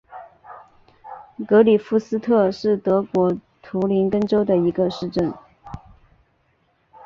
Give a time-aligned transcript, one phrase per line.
[1.47, 5.31] 格里夫斯特是德国图林根州的一个市镇。